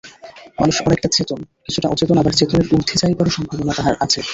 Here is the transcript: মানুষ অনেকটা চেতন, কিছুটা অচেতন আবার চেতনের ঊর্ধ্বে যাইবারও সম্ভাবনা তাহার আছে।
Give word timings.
মানুষ 0.59 0.75
অনেকটা 0.87 1.09
চেতন, 1.11 1.39
কিছুটা 1.65 1.87
অচেতন 1.89 2.17
আবার 2.17 2.33
চেতনের 2.33 2.67
ঊর্ধ্বে 2.73 2.95
যাইবারও 3.01 3.35
সম্ভাবনা 3.37 3.73
তাহার 3.77 3.95
আছে। 4.05 4.19